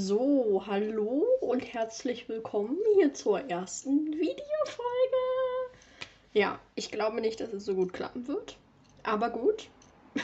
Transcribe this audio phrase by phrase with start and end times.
[0.00, 5.16] So, hallo und herzlich willkommen hier zur ersten Videofolge.
[6.32, 8.56] Ja, ich glaube nicht, dass es so gut klappen wird,
[9.02, 9.68] aber gut.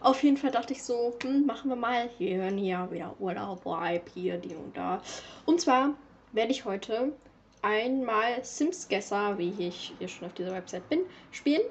[0.00, 2.10] Auf jeden Fall dachte ich so, hm, machen wir mal.
[2.18, 5.00] Wir hören hier wieder Urlaub, Vibe, hier, die und da.
[5.44, 5.94] Und zwar
[6.32, 7.12] werde ich heute
[7.62, 11.62] einmal Sims Guesser, wie ich hier schon auf dieser Website bin, spielen.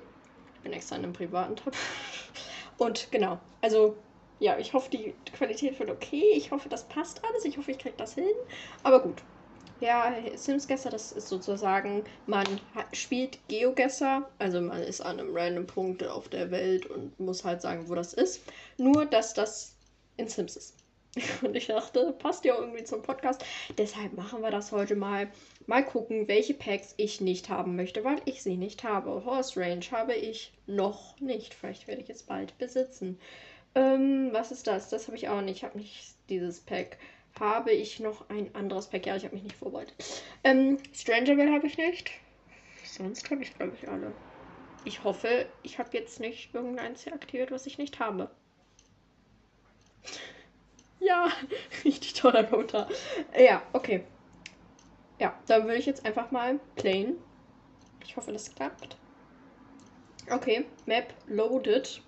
[0.55, 1.75] Ich bin extra in einem privaten Tab.
[2.77, 3.97] Und genau, also
[4.39, 6.31] ja, ich hoffe, die Qualität wird okay.
[6.35, 7.45] Ich hoffe, das passt alles.
[7.45, 8.25] Ich hoffe, ich kriege das hin.
[8.83, 9.21] Aber gut.
[9.81, 12.45] Ja, Sims Guesser, das ist sozusagen, man
[12.93, 17.61] spielt Geogesser, also man ist an einem random Punkt auf der Welt und muss halt
[17.61, 18.41] sagen, wo das ist.
[18.77, 19.75] Nur, dass das
[20.15, 20.75] in Sims ist.
[21.41, 23.43] Und ich dachte, passt ja irgendwie zum Podcast.
[23.77, 25.29] Deshalb machen wir das heute mal.
[25.65, 29.23] Mal gucken, welche Packs ich nicht haben möchte, weil ich sie nicht habe.
[29.25, 31.53] Horse Range habe ich noch nicht.
[31.53, 33.17] Vielleicht werde ich es bald besitzen.
[33.75, 34.89] Ähm, was ist das?
[34.89, 35.57] Das habe ich auch nicht.
[35.57, 36.97] Ich habe nicht dieses Pack.
[37.39, 39.05] Habe ich noch ein anderes Pack?
[39.05, 39.93] Ja, ich habe mich nicht vorbereitet.
[40.43, 42.11] Ähm, Strangerville habe ich nicht.
[42.85, 44.13] Sonst habe ich, glaube ich, alle.
[44.85, 48.29] Ich hoffe, ich habe jetzt nicht irgendeins hier aktiviert, was ich nicht habe.
[50.99, 51.29] Ja,
[51.83, 52.87] richtig toller Notar.
[53.37, 54.03] Ja, okay.
[55.19, 57.17] Ja, dann würde ich jetzt einfach mal playen.
[58.03, 58.97] Ich hoffe, das klappt.
[60.29, 62.01] Okay, Map loaded.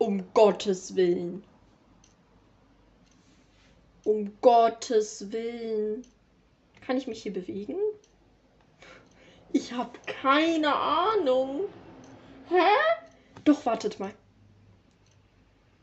[0.00, 1.44] Um Gottes Willen.
[4.04, 6.06] Um Gottes Willen.
[6.80, 7.76] Kann ich mich hier bewegen?
[9.52, 11.64] Ich habe keine Ahnung.
[12.48, 12.64] Hä?
[13.44, 14.14] Doch, wartet mal.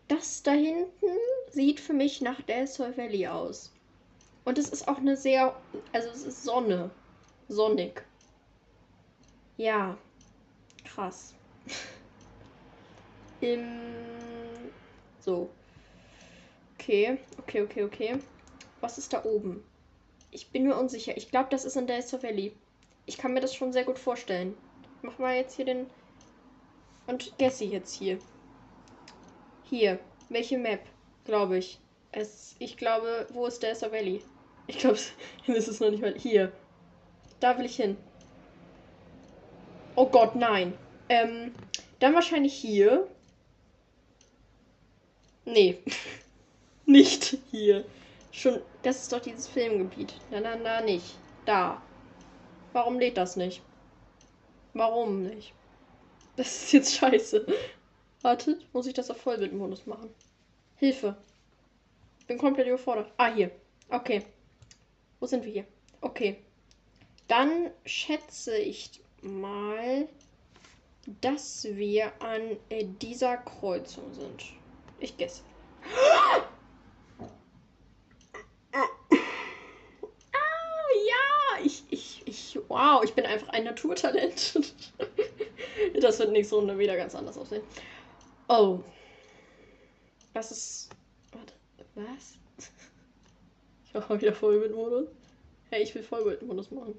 [0.08, 1.20] Das da hinten
[1.52, 3.72] sieht für mich nach Del Sol Valley aus.
[4.46, 5.56] Und es ist auch eine sehr.
[5.94, 6.90] Also, es ist Sonne.
[7.50, 8.04] Sonnig.
[9.58, 9.96] Ja.
[10.86, 11.36] Krass.
[13.42, 13.68] Im.
[15.20, 15.50] So.
[16.76, 18.20] Okay, okay, okay, okay.
[18.82, 19.64] Was ist da oben?
[20.32, 21.18] Ich bin mir unsicher.
[21.18, 22.54] Ich glaube, das ist in Delta Valley.
[23.06, 24.56] Ich kann mir das schon sehr gut vorstellen.
[25.02, 25.88] Mach mal jetzt hier den.
[27.08, 28.20] Und Gessi jetzt hier.
[29.64, 30.00] Hier.
[30.30, 30.82] Welche Map?
[31.26, 31.80] Glaube ich.
[32.12, 34.22] Es, ich glaube, wo ist Delta Valley?
[34.68, 34.98] Ich glaube,
[35.48, 36.14] es ist noch nicht mal.
[36.18, 36.52] Hier.
[37.40, 37.98] Da will ich hin.
[39.96, 40.74] Oh Gott, nein.
[41.10, 41.54] Ähm,
[42.00, 43.08] dann wahrscheinlich hier.
[45.48, 45.78] Nee.
[46.86, 47.86] nicht hier.
[48.34, 50.14] Schon, das ist doch dieses Filmgebiet.
[50.30, 51.16] Na, na, na, nicht.
[51.46, 51.82] Da.
[52.74, 53.62] Warum lädt das nicht?
[54.74, 55.54] Warum nicht?
[56.36, 57.48] Das ist jetzt scheiße.
[58.22, 60.10] Wartet, muss ich das auf Vollbildmodus machen?
[60.76, 61.16] Hilfe.
[62.20, 63.10] Ich bin komplett überfordert.
[63.16, 63.50] Ah, hier.
[63.88, 64.24] Okay.
[65.22, 65.66] Wo sind wir hier?
[66.02, 66.44] Okay.
[67.30, 68.92] Dann schätze ich
[69.22, 70.10] mal,
[71.22, 74.57] dass wir an äh, dieser Kreuzung sind.
[75.00, 75.44] Ich gesse.
[78.72, 78.88] Ah,
[81.08, 84.60] ja, ich, ich, ich, wow, ich bin einfach ein Naturtalent.
[86.02, 87.64] das wird nächste Runde wieder ganz anders aussehen.
[88.48, 88.80] Oh.
[90.34, 90.90] Was ist.
[91.32, 91.54] Warte,
[91.96, 92.38] was?
[93.86, 95.10] Ich mache wieder Vollbildmodus.
[95.70, 96.96] Hey, ich will Vollbildmodus machen.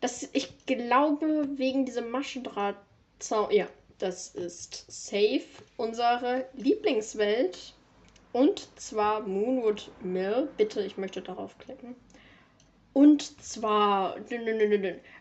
[0.00, 3.50] Das, ich glaube, wegen diesem Maschendrahtzaun.
[3.50, 3.66] Ja,
[3.98, 5.44] das ist Safe,
[5.76, 7.74] unsere Lieblingswelt.
[8.32, 10.48] Und zwar Moonwood Mill.
[10.56, 11.96] Bitte, ich möchte darauf klicken.
[12.92, 14.16] Und zwar.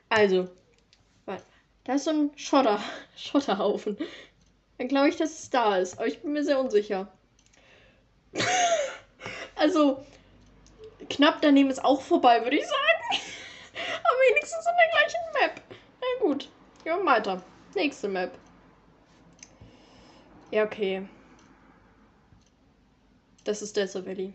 [0.10, 0.50] Also.
[1.86, 2.82] Da ist so ein Schotter,
[3.16, 3.98] Schotterhaufen.
[4.78, 5.98] Dann glaube ich, dass es da ist.
[5.98, 7.08] Aber ich bin mir sehr unsicher.
[9.56, 10.04] also.
[11.10, 13.22] Knapp daneben ist auch vorbei, würde ich sagen.
[14.04, 15.62] Aber wenigstens in der gleichen Map.
[16.02, 16.50] Na gut.
[16.84, 17.44] Gehen wir weiter.
[17.76, 18.32] Nächste Map.
[20.52, 21.08] Ja, okay.
[23.44, 24.34] Das ist Delta Valley.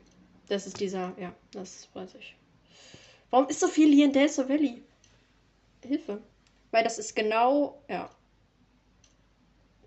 [0.48, 2.36] Das ist dieser, ja, das weiß ich.
[3.30, 4.82] Warum ist so viel hier in Delta Valley?
[5.84, 6.20] Hilfe.
[6.70, 8.10] Weil das ist genau, ja.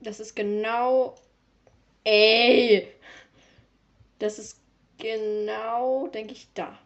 [0.02, 1.16] Das ist genau.
[2.04, 2.92] Ey!
[4.20, 4.60] Das ist
[4.98, 6.78] genau, denke ich, da.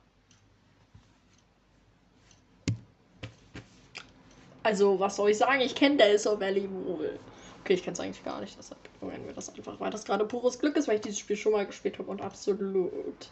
[4.63, 5.62] Also, was soll ich sagen?
[5.62, 7.19] Ich kenne Delta Valley wohl.
[7.62, 10.26] Okay, ich kenne es eigentlich gar nicht, deshalb ignorieren wir das einfach, weil das gerade
[10.26, 13.30] pures Glück ist, weil ich dieses Spiel schon mal gespielt habe und absolut.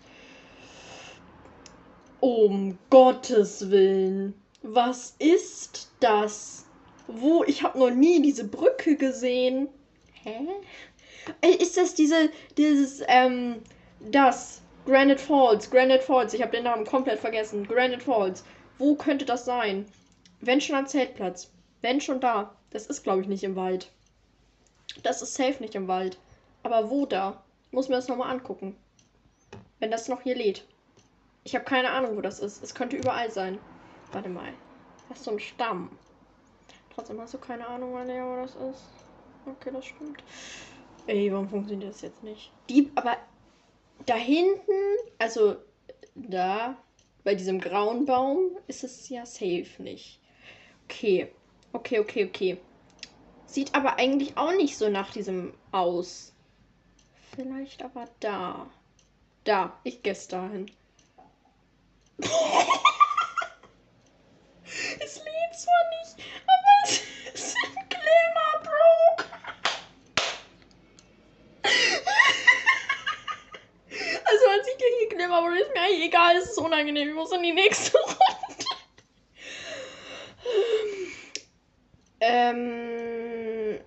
[2.19, 4.33] Um Gottes Willen.
[4.63, 6.65] Was ist das?
[7.07, 7.43] Wo?
[7.43, 9.69] Ich habe noch nie diese Brücke gesehen.
[10.23, 10.47] Hä?
[11.59, 13.61] Ist das diese, dieses, ähm,
[13.99, 14.61] das?
[14.85, 17.67] Granite Falls, Granite Falls, ich habe den Namen komplett vergessen.
[17.67, 18.43] Granite Falls.
[18.77, 19.85] Wo könnte das sein?
[20.41, 21.49] Wenn schon am Zeltplatz.
[21.81, 22.55] Wenn schon da.
[22.69, 23.91] Das ist, glaube ich, nicht im Wald.
[25.03, 26.17] Das ist safe nicht im Wald.
[26.63, 27.43] Aber wo da?
[27.71, 28.75] Muss mir das nochmal angucken.
[29.79, 30.65] Wenn das noch hier lädt.
[31.43, 32.63] Ich habe keine Ahnung, wo das ist.
[32.63, 33.59] Es könnte überall sein.
[34.11, 34.53] Warte mal.
[35.09, 35.97] Das ist so ein Stamm.
[36.93, 38.83] Trotzdem hast du keine Ahnung, wo das ist.
[39.45, 40.23] Okay, das stimmt.
[41.07, 42.51] Ey, warum funktioniert das jetzt nicht?
[42.69, 43.17] Die, aber
[44.05, 44.71] da hinten,
[45.19, 45.57] also
[46.15, 46.77] da,
[47.23, 50.19] bei diesem grauen Baum, ist es ja safe nicht.
[50.85, 51.31] Okay,
[51.73, 52.57] okay, okay, okay.
[53.47, 56.33] Sieht aber eigentlich auch nicht so nach diesem aus.
[57.35, 58.67] Vielleicht aber da.
[59.43, 60.71] Da, ich geh's dahin.
[62.17, 62.27] es
[65.17, 66.15] lädt zwar nicht,
[66.47, 67.01] aber es
[67.33, 69.19] ist ein Glimmerbrook.
[74.25, 77.09] also man sieht ja hier Glimmerbrook, ist mir eigentlich egal, es ist unangenehm.
[77.09, 78.15] Ich muss in die nächste Runde.
[82.21, 83.79] ähm,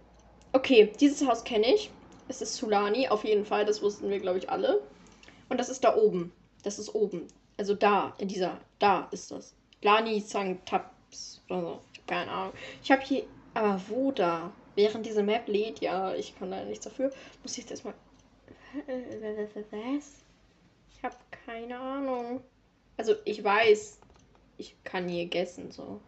[0.83, 1.91] okay, dieses Haus kenne ich.
[2.29, 4.81] Es ist Sulani, auf jeden Fall, das wussten wir, glaube ich, alle.
[5.49, 6.33] Und das ist da oben.
[6.63, 7.27] Das ist oben.
[7.57, 9.55] Also da, in dieser, da ist das.
[9.83, 10.23] Lani
[10.65, 11.81] Taps oder so.
[11.93, 12.53] Ich habe keine Ahnung.
[12.83, 14.53] Ich habe hier, aber wo da?
[14.75, 17.11] Während diese Map lädt, ja, ich kann leider nichts dafür.
[17.43, 17.95] Muss ich jetzt erstmal.
[19.71, 20.13] Was?
[20.93, 22.43] Ich habe keine Ahnung.
[22.97, 23.99] Also ich weiß,
[24.57, 26.01] ich kann hier gessen, so.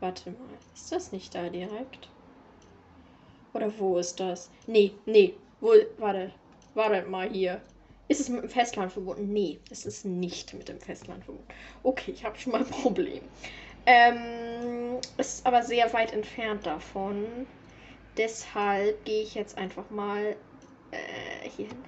[0.00, 0.38] Warte mal,
[0.74, 2.08] ist das nicht da direkt?
[3.58, 4.50] Oder wo ist das?
[4.68, 6.30] Nee, nee, wo, warte,
[6.74, 7.60] warte mal hier.
[8.06, 9.32] Ist es mit dem Festland verbunden?
[9.32, 11.48] Nee, es ist nicht mit dem Festland verbunden.
[11.82, 13.20] Okay, ich habe schon mal ein Problem.
[13.84, 17.48] Ähm, ist aber sehr weit entfernt davon.
[18.16, 20.36] Deshalb gehe ich jetzt einfach mal
[20.92, 21.84] äh, hier hin.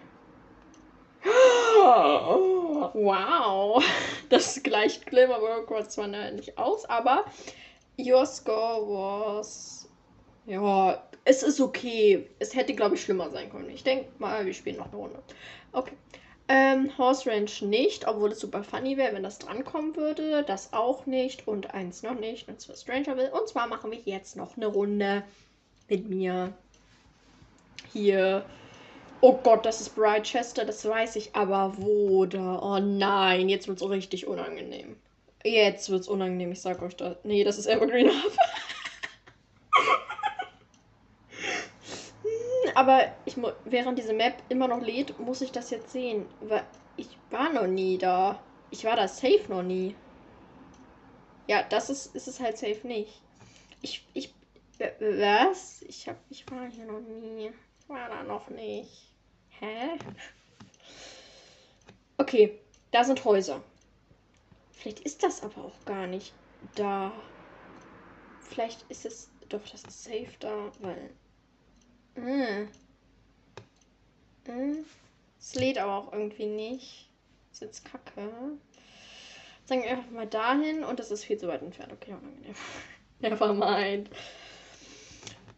[2.95, 3.85] Wow,
[4.29, 7.27] das gleicht Glimmerwork zwar nicht aus, aber
[7.97, 9.80] your score was.
[10.51, 12.27] Ja, es ist okay.
[12.41, 13.71] Es hätte, glaube ich, schlimmer sein können.
[13.71, 15.23] Ich denke mal, wir spielen noch eine Runde.
[15.71, 15.93] Okay.
[16.49, 20.43] Ähm, Horse Ranch nicht, obwohl es super funny wäre, wenn das drankommen würde.
[20.43, 23.31] Das auch nicht und eins noch nicht, und zwar Stranger will.
[23.33, 25.23] Und zwar machen wir jetzt noch eine Runde
[25.89, 26.53] mit mir.
[27.93, 28.45] Hier.
[29.21, 29.95] Oh Gott, das ist
[30.25, 32.59] Chester, das weiß ich, aber wo da?
[32.61, 34.97] Oh nein, jetzt wird es richtig unangenehm.
[35.45, 37.19] Jetzt wird es unangenehm, ich sag euch das.
[37.23, 38.33] Nee, das ist Evergreen Hub.
[42.81, 43.37] Aber ich
[43.67, 46.25] während diese Map immer noch lädt, muss ich das jetzt sehen.
[46.41, 46.65] Weil
[46.97, 48.43] ich war noch nie da.
[48.71, 49.95] Ich war da safe noch nie.
[51.47, 53.21] Ja, das ist, ist es halt safe nicht.
[53.83, 54.33] Ich, ich,
[54.79, 55.83] was?
[55.83, 57.53] Ich hab, ich war hier noch nie.
[57.81, 59.13] Ich war da noch nicht.
[59.59, 59.99] Hä?
[62.17, 62.59] Okay,
[62.93, 63.63] da sind Häuser.
[64.73, 66.33] Vielleicht ist das aber auch gar nicht
[66.77, 67.13] da.
[68.41, 71.11] Vielleicht ist es, doch, das ist safe da, weil
[72.25, 72.69] hm.
[74.47, 74.85] Hm.
[75.39, 77.09] Es lädt aber auch irgendwie nicht.
[77.53, 78.31] Ist jetzt kacke.
[79.65, 81.93] Sagen wir einfach mal dahin und das ist viel zu weit entfernt.
[81.93, 82.55] Okay, unangenehm.
[83.21, 84.11] Nevermind.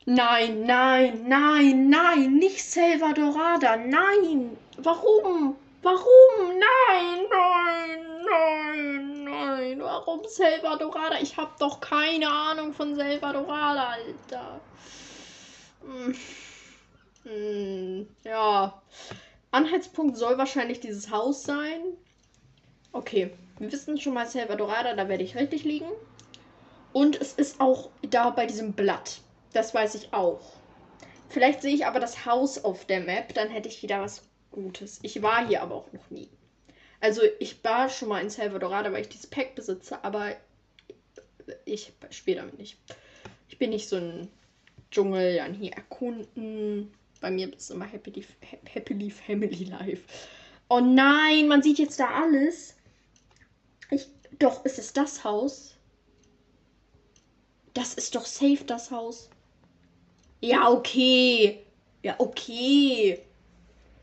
[0.05, 4.57] Nein, nein, nein, nein, nicht Salvadorada, nein.
[4.79, 5.57] Warum?
[5.81, 6.49] Warum?
[6.49, 9.81] Nein, nein, nein, nein.
[9.81, 11.21] Warum Salvadorada?
[11.21, 14.61] Ich hab doch keine Ahnung von Salvadorada, Alter.
[15.83, 16.15] Hm.
[17.25, 18.83] Hm, ja.
[19.51, 21.81] Anhaltspunkt soll wahrscheinlich dieses Haus sein.
[22.93, 25.89] Okay, wir wissen schon mal Salvadorada, da werde ich richtig liegen.
[26.93, 29.21] Und es ist auch da bei diesem Blatt.
[29.53, 30.41] Das weiß ich auch.
[31.29, 34.99] Vielleicht sehe ich aber das Haus auf der Map, dann hätte ich wieder was Gutes.
[35.03, 36.29] Ich war hier aber auch noch nie.
[37.01, 40.37] Also ich war schon mal in Salvadorada, weil ich dieses Pack besitze, aber
[41.65, 42.79] ich spiele damit nicht.
[43.49, 44.29] Ich bin nicht so ein
[44.91, 46.93] Dschungel, dann hier erkunden.
[47.23, 48.27] Bei mir ist immer Happily,
[48.75, 50.03] Happily Family Life.
[50.69, 52.75] Oh nein, man sieht jetzt da alles.
[53.91, 54.09] Ich,
[54.41, 55.77] doch, ist es das Haus?
[57.75, 59.31] Das ist doch safe, das Haus.
[60.41, 61.65] Ja, okay.
[62.03, 63.23] Ja, okay.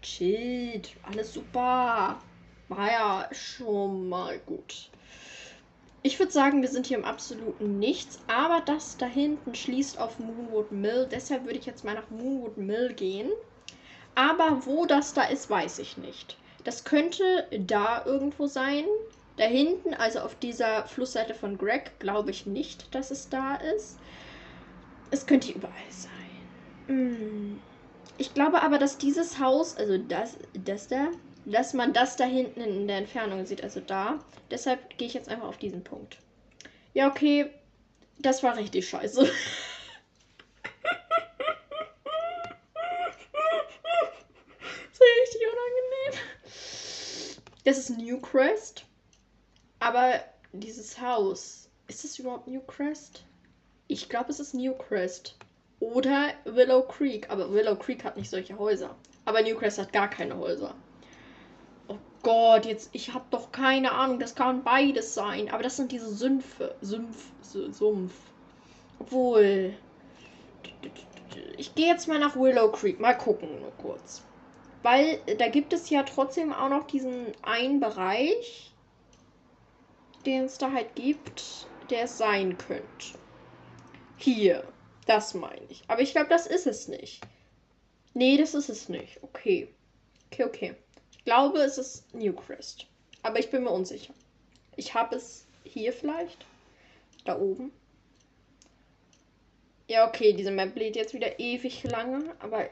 [0.02, 0.92] Chillt.
[1.04, 2.22] Alles super.
[2.70, 4.90] War ja schon mal gut.
[6.02, 10.18] Ich würde sagen, wir sind hier im absoluten Nichts, aber das da hinten schließt auf
[10.20, 11.08] Moonwood Mill.
[11.12, 13.30] Deshalb würde ich jetzt mal nach Moonwood Mill gehen.
[14.16, 16.38] Aber wo das da ist, weiß ich nicht.
[16.64, 18.86] Das könnte da irgendwo sein.
[19.38, 23.98] Da hinten, also auf dieser Flussseite von Greg, glaube ich nicht, dass es da ist.
[25.12, 26.12] Es könnte überall sein.
[26.88, 27.60] Hm.
[28.18, 31.08] Ich glaube aber, dass dieses Haus, also das, das da,
[31.52, 34.20] dass man das da hinten in der Entfernung sieht, also da.
[34.52, 36.18] Deshalb gehe ich jetzt einfach auf diesen Punkt.
[36.94, 37.52] Ja, okay,
[38.20, 39.22] das war richtig scheiße.
[39.24, 39.34] das
[44.92, 46.22] ist richtig unangenehm.
[47.64, 48.86] Das ist Newcrest.
[49.80, 53.24] Aber dieses Haus, ist das überhaupt Newcrest?
[53.88, 55.36] Ich glaube, es ist Newcrest.
[55.80, 57.30] Oder Willow Creek.
[57.30, 58.96] Aber Willow Creek hat nicht solche Häuser.
[59.26, 60.76] Aber Newcrest hat gar keine Häuser.
[62.22, 64.20] Gott, jetzt, ich habe doch keine Ahnung.
[64.20, 65.50] Das kann beides sein.
[65.50, 66.76] Aber das sind diese Sümpfe.
[66.82, 68.14] Sümpf, Sumpf.
[69.00, 69.74] Obwohl.
[71.58, 73.00] Ich gehe jetzt mal nach Willow Creek.
[73.00, 74.24] Mal gucken, nur kurz.
[74.84, 78.74] Weil da gibt es ja trotzdem auch noch diesen einen Bereich,
[80.26, 83.18] den es da halt gibt, der es sein könnte.
[84.18, 84.64] Hier.
[85.06, 85.84] Das meine ich.
[85.88, 87.22] Aber ich glaube, das ist es nicht.
[88.14, 89.24] Nee, das ist es nicht.
[89.24, 89.68] Okay.
[90.32, 90.76] Okay, okay.
[91.30, 92.88] Ich glaube, es ist Newcrest.
[93.22, 94.16] Aber ich bin mir unsicher.
[94.78, 96.44] Ich habe es hier vielleicht.
[97.24, 97.72] Da oben.
[99.88, 102.68] Ja, okay, diese Map lädt jetzt wieder ewig lange, aber.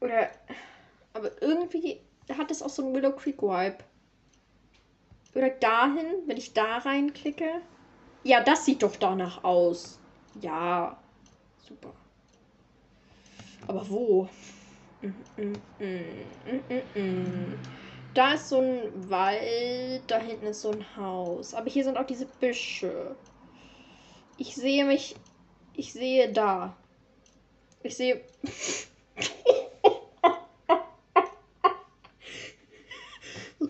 [0.00, 0.30] Oder.
[1.12, 1.98] Aber irgendwie
[2.38, 3.78] hat es auch so einen Willow Creek Vibe.
[5.34, 7.60] Oder dahin, wenn ich da reinklicke.
[8.22, 9.98] Ja, das sieht doch danach aus.
[10.40, 10.96] Ja,
[11.66, 11.92] super.
[13.66, 14.28] Aber wo?
[18.14, 21.54] Da ist so ein Wald, da hinten ist so ein Haus.
[21.54, 23.16] Aber hier sind auch diese Büsche.
[24.38, 25.16] Ich sehe mich.
[25.74, 26.76] Ich sehe da.
[27.82, 28.20] Ich sehe.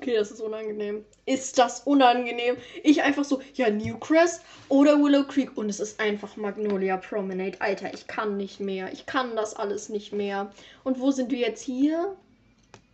[0.03, 1.05] Okay, das ist unangenehm.
[1.27, 2.57] Ist das unangenehm?
[2.83, 5.57] Ich einfach so, ja, Newcrest oder Willow Creek.
[5.57, 7.61] Und es ist einfach Magnolia Promenade.
[7.61, 8.93] Alter, ich kann nicht mehr.
[8.93, 10.51] Ich kann das alles nicht mehr.
[10.83, 12.17] Und wo sind wir jetzt hier?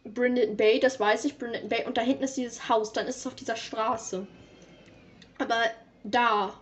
[0.04, 1.86] Brindon Bay, das weiß ich, Brindon Bay.
[1.86, 2.92] Und da hinten ist dieses Haus.
[2.92, 4.26] Dann ist es auf dieser Straße.
[5.38, 5.62] Aber
[6.04, 6.52] da,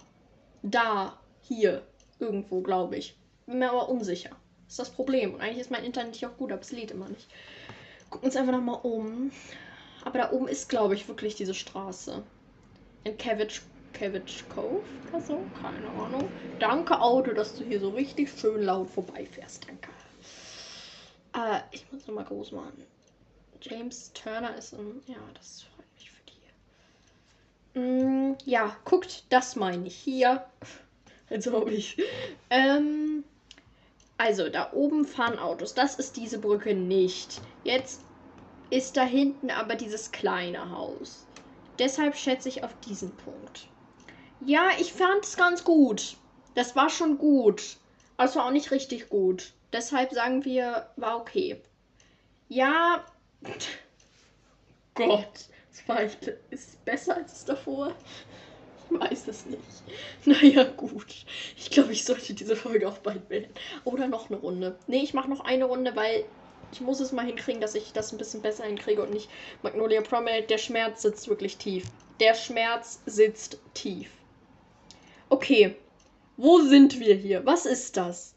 [0.62, 1.83] da, hier,
[2.21, 3.17] irgendwo, glaube ich.
[3.47, 4.31] Bin mir aber unsicher.
[4.69, 5.35] Ist das Problem.
[5.35, 7.26] Und eigentlich ist mein Internet hier auch gut, aber es lädt immer nicht.
[8.11, 9.33] Gucken uns einfach nochmal um.
[10.07, 12.23] Aber da oben ist, glaube ich, wirklich diese Straße.
[13.03, 15.41] In Cabbage, Cabbage Cove oder so.
[15.61, 16.29] Keine Ahnung.
[16.61, 19.67] Danke, Auto, dass du hier so richtig schön laut vorbeifährst.
[19.67, 19.91] Danke.
[21.35, 22.85] Äh, ich muss nochmal groß machen.
[23.61, 25.03] James Turner ist ein.
[25.09, 26.23] Ja, das freut mich für
[27.75, 27.81] die.
[27.81, 29.97] Mm, ja, guckt, das meine ich.
[29.97, 30.47] Hier.
[31.31, 32.01] Als ob ich.
[32.51, 33.25] Ähm.
[34.19, 35.75] Also, da oben fahren Autos.
[35.75, 37.41] Das ist diese Brücke nicht.
[37.65, 38.06] Jetzt
[38.70, 41.26] ist da hinten aber dieses kleine Haus.
[41.78, 43.68] Deshalb schätze ich auf diesen Punkt.
[44.44, 46.16] Ja, ich fand es ganz gut.
[46.54, 47.76] Das war schon gut.
[48.16, 49.52] Aber es war auch nicht richtig gut.
[49.73, 51.61] Deshalb sagen wir, war okay.
[52.49, 53.04] Ja.
[54.94, 55.28] Gott.
[55.70, 56.00] Das war
[56.50, 57.92] ist besser als davor.
[58.90, 59.61] Ich weiß es nicht.
[60.25, 61.26] Naja, gut.
[61.56, 63.52] Ich glaube, ich sollte diese Folge auch bald beenden.
[63.85, 64.78] Oder noch eine Runde.
[64.87, 66.25] Nee, ich mache noch eine Runde, weil
[66.73, 69.30] ich muss es mal hinkriegen, dass ich das ein bisschen besser hinkriege und nicht
[69.62, 70.46] Magnolia Promenade.
[70.46, 71.85] Der Schmerz sitzt wirklich tief.
[72.20, 74.11] Der Schmerz sitzt tief.
[75.28, 75.76] Okay.
[76.37, 77.46] Wo sind wir hier?
[77.46, 78.35] Was ist das?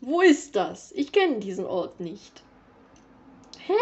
[0.00, 0.92] Wo ist das?
[0.92, 2.42] Ich kenne diesen Ort nicht.
[3.66, 3.72] Hä?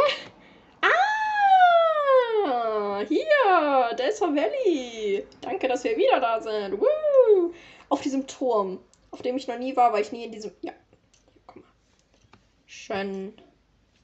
[2.46, 3.00] Ah!
[3.08, 3.96] Hier!
[3.96, 5.26] Delta Valley!
[5.40, 6.80] Danke, dass wir wieder da sind.
[6.80, 7.52] Woo!
[7.88, 8.78] Auf diesem Turm,
[9.10, 10.52] auf dem ich noch nie war, weil ich nie in diesem.
[10.60, 10.72] Ja.
[11.46, 11.64] Guck mal.
[12.66, 13.32] Schön.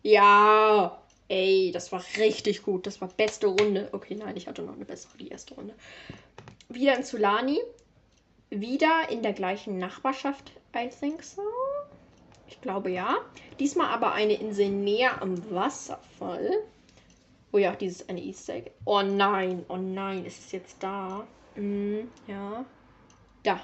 [0.07, 2.87] Ja, ey, das war richtig gut.
[2.87, 3.89] Das war beste Runde.
[3.91, 5.75] Okay, nein, ich hatte noch eine bessere, die erste Runde.
[6.69, 7.59] Wieder in Zulani.
[8.51, 11.43] Wieder in der gleichen Nachbarschaft, I think so.
[12.47, 13.17] Ich glaube ja.
[13.59, 16.53] Diesmal aber eine Insel näher am Wasserfall.
[17.51, 18.71] Oh ja, dieses eine Easter Egg.
[18.85, 21.27] Oh nein, oh nein, ist es jetzt da?
[21.57, 22.65] Mm, ja.
[23.43, 23.61] Da.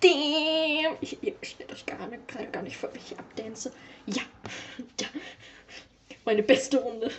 [0.00, 0.96] Damn!
[1.00, 3.72] Ich, ihr stellt euch gar nicht, gar nicht vor, wie ich abdance.
[4.06, 4.22] Ja.
[5.00, 5.08] ja.
[6.24, 7.10] Meine beste Runde.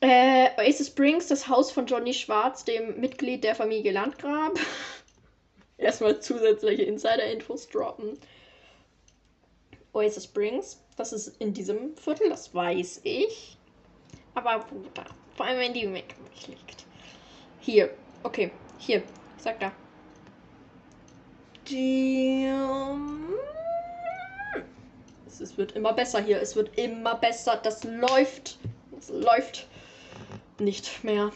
[0.00, 4.58] Äh, Oasis Springs, das Haus von Johnny Schwarz, dem Mitglied der Familie Landgrab.
[5.78, 8.18] Erstmal zusätzliche Insider-Infos droppen.
[9.92, 13.56] Oasis Springs, das ist in diesem Viertel, das weiß ich.
[14.34, 14.84] Aber wo?
[15.36, 16.14] Vor allem, wenn die Make
[16.48, 16.84] liegt.
[17.60, 17.90] Hier,
[18.24, 19.02] okay, hier,
[19.38, 19.72] sag da.
[25.26, 26.40] Es, es wird immer besser hier.
[26.40, 27.60] Es wird immer besser.
[27.62, 28.58] Das läuft.
[28.98, 29.66] Es läuft
[30.58, 31.32] nicht mehr.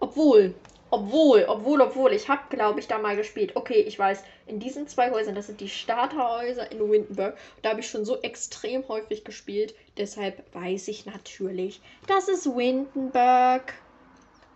[0.00, 0.54] Obwohl,
[0.90, 3.54] obwohl, obwohl, obwohl, ich habe, glaube ich, da mal gespielt.
[3.54, 7.80] Okay, ich weiß, in diesen zwei Häusern, das sind die Starterhäuser in Windenburg, da habe
[7.80, 9.74] ich schon so extrem häufig gespielt.
[9.96, 13.74] Deshalb weiß ich natürlich, das ist Windenburg.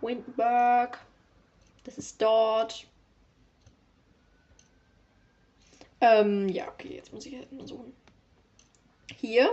[0.01, 0.99] Windenburg.
[1.85, 2.85] Das ist dort.
[6.01, 7.93] Ähm, ja, okay, jetzt muss ich halt mal suchen.
[9.17, 9.49] Hier.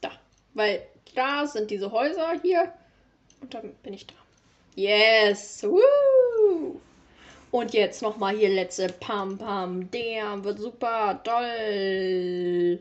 [0.00, 0.10] Da.
[0.54, 2.72] Weil da sind diese Häuser hier.
[3.40, 4.14] Und dann bin ich da.
[4.74, 5.62] Yes.
[5.62, 6.80] Woo.
[7.50, 9.90] Und jetzt nochmal hier letzte Pam Pam.
[9.90, 12.80] Der wird super toll.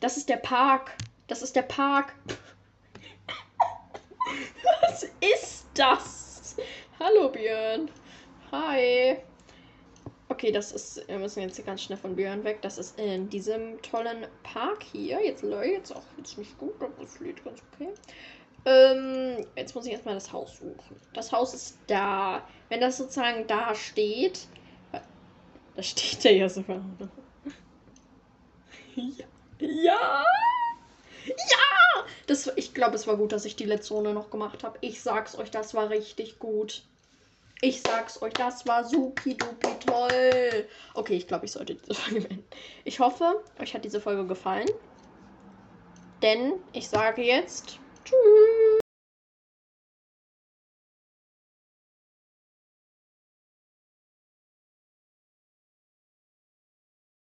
[0.00, 0.92] Das ist der Park.
[1.26, 2.14] Das ist der Park.
[4.82, 6.56] Was ist das?
[7.00, 7.90] Hallo Björn.
[8.52, 9.16] Hi.
[10.32, 11.06] Okay, das ist.
[11.08, 12.62] Wir müssen jetzt ganz schnell von Björn weg.
[12.62, 15.22] Das ist in diesem tollen Park hier.
[15.22, 17.90] Jetzt läuft auch jetzt nicht gut, aber es lädt ganz okay.
[18.64, 20.96] Ähm, jetzt muss ich erstmal das Haus suchen.
[21.12, 22.48] Das Haus ist da.
[22.70, 24.46] Wenn das sozusagen da steht.
[25.74, 26.82] Da steht der ja sogar.
[28.94, 29.24] ja.
[29.60, 30.24] Ja!
[31.26, 32.04] Ja!
[32.26, 34.76] Das, ich glaube, es war gut, dass ich die letzte Runde noch gemacht habe.
[34.80, 36.82] Ich sag's euch, das war richtig gut.
[37.64, 40.68] Ich sag's euch, das war supi dupi toll.
[40.94, 42.44] Okay, ich glaube, ich sollte diese Folge beenden.
[42.84, 44.68] Ich hoffe, euch hat diese Folge gefallen.
[46.22, 48.71] Denn ich sage jetzt Tschüss.